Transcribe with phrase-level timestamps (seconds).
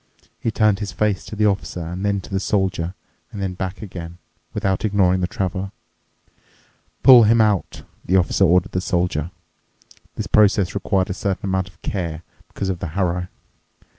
[0.39, 2.95] He turned his face to the Officer and then to the Soldier
[3.31, 4.17] and then back again,
[4.51, 5.71] without ignoring the Traveler.
[7.03, 9.29] "Pull him out," the Officer ordered the Soldier.
[10.15, 13.27] This process required a certain amount of care because of the harrow.